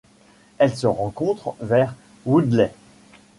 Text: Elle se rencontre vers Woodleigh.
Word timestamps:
Elle 0.57 0.75
se 0.75 0.87
rencontre 0.87 1.53
vers 1.59 1.93
Woodleigh. 2.25 2.73